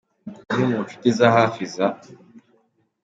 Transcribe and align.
umwe 0.49 0.65
mu 0.71 0.79
nshuti 0.85 1.07
za 1.17 1.27
hafi 1.35 1.61
za. 1.75 1.87